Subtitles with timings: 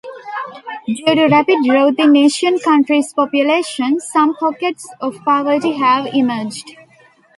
[0.97, 6.71] Due to rapid growth in Asian countries' populations, some pockets of poverty have emerged.